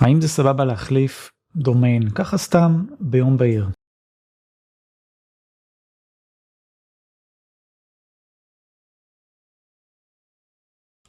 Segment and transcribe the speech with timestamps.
[0.00, 3.68] האם זה סבבה להחליף דומיין ככה סתם ביום בהיר?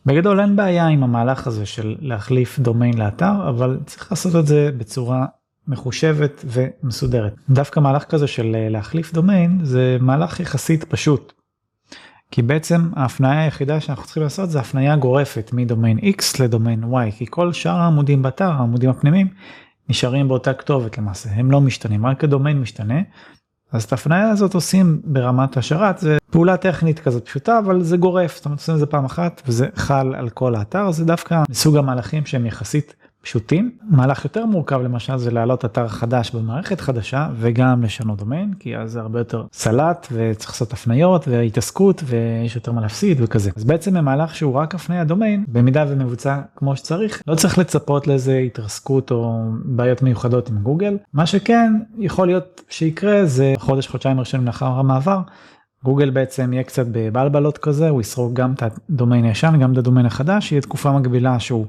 [0.06, 4.70] בגדול אין בעיה עם המהלך הזה של להחליף דומיין לאתר, אבל צריך לעשות את זה
[4.78, 5.26] בצורה
[5.68, 7.34] מחושבת ומסודרת.
[7.50, 11.34] דווקא מהלך כזה של להחליף דומיין זה מהלך יחסית פשוט.
[12.36, 17.26] כי בעצם ההפניה היחידה שאנחנו צריכים לעשות זה הפניה גורפת מדומיין X לדומיין Y, כי
[17.30, 19.28] כל שאר העמודים באתר, העמודים הפנימיים,
[19.90, 23.02] נשארים באותה כתובת למעשה, הם לא משתנים, רק הדומיין משתנה.
[23.72, 28.36] אז את ההפניה הזאת עושים ברמת השרת, זה פעולה טכנית כזאת פשוטה, אבל זה גורף,
[28.36, 31.78] זאת אומרת עושים את זה פעם אחת וזה חל על כל האתר, זה דווקא מסוג
[31.78, 33.72] המהלכים שהם יחסית פשוטים.
[33.90, 38.92] מהלך יותר מורכב למשל זה להעלות אתר חדש במערכת חדשה וגם לשנות דומיין, כי אז
[38.92, 43.52] זה הרבה יותר סלט וצריך לעשות הפניות והתעסקות ויש יותר מה להפסיד וכזה.
[43.56, 48.38] אז בעצם המהלך שהוא רק הפניה דומיין, במידה ומבוצע כמו שצריך, לא צריך לצפות לאיזה
[48.38, 50.98] התרסקות או בעיות מיוחדות עם גוגל.
[51.14, 55.20] מה שכן יכול להיות שיקרה זה חודש חודשיים ראשונים לאחר המעבר.
[55.84, 60.06] גוגל בעצם יהיה קצת בבלבלות כזה, הוא יסרוק גם את הדומיין הישן, גם את הדומיין
[60.06, 61.66] החדש, יהיה תקופה מקבילה שהוא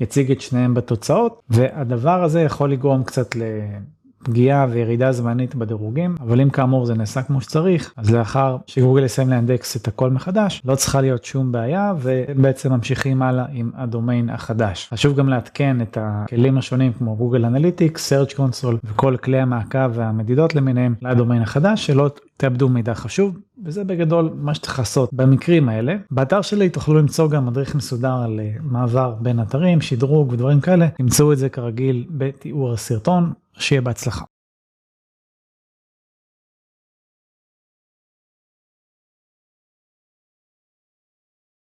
[0.00, 6.50] יציג את שניהם בתוצאות, והדבר הזה יכול לגרום קצת לפגיעה וירידה זמנית בדירוגים, אבל אם
[6.50, 11.00] כאמור זה נעשה כמו שצריך, אז לאחר שגוגל יסיים לאנדקס את הכל מחדש, לא צריכה
[11.00, 14.88] להיות שום בעיה, ובעצם ממשיכים הלאה עם הדומיין החדש.
[14.92, 20.54] חשוב גם לעדכן את הכלים השונים כמו גוגל אנליטיקס, search console וכל כלי המעקב והמדידות
[20.54, 25.94] למיניהם לדומיין החדש, שלא תאבדו מידע חשוב, וזה בגדול מה שצריך לעשות במקרים האלה.
[26.10, 31.32] באתר שלי תוכלו למצוא גם מדריך מסודר על מעבר בין אתרים, שדרוג ודברים כאלה, תמצאו
[31.32, 34.24] את זה כרגיל בתיאור הסרטון, שיהיה בהצלחה.